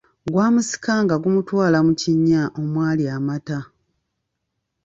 [0.31, 3.59] Gwamusika nga gumutwala mu kinnya omwali amata.